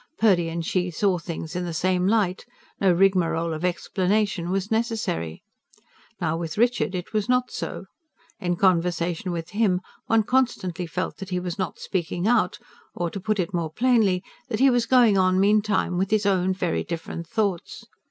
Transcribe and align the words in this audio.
Purdy 0.17 0.49
and 0.49 0.65
she 0.65 0.89
saw 0.89 1.19
things 1.19 1.55
in 1.55 1.63
the 1.63 1.75
same 1.75 2.07
light; 2.07 2.43
no 2.79 2.91
rigmarole 2.91 3.53
of 3.53 3.63
explanation 3.63 4.49
was 4.49 4.71
necessary. 4.71 5.43
Now 6.19 6.35
with 6.37 6.57
Richard, 6.57 6.95
it 6.95 7.13
was 7.13 7.29
not 7.29 7.51
so. 7.51 7.85
In 8.39 8.55
conversation 8.55 9.31
with 9.31 9.51
him, 9.51 9.79
one 10.07 10.23
constantly 10.23 10.87
felt 10.87 11.17
that 11.17 11.29
he 11.29 11.39
was 11.39 11.59
not 11.59 11.77
speaking 11.77 12.27
out, 12.27 12.57
or, 12.95 13.11
to 13.11 13.19
put 13.19 13.37
it 13.39 13.53
more 13.53 13.71
plainly, 13.71 14.23
that 14.49 14.59
he 14.59 14.71
was 14.71 14.87
going 14.87 15.19
on 15.19 15.39
meanwhile 15.39 15.91
with 15.95 16.09
his 16.09 16.25
own, 16.25 16.51
very 16.51 16.83
different 16.83 17.27
thoughts. 17.27 17.85